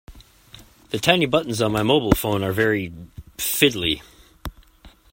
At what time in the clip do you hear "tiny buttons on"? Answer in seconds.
0.97-1.73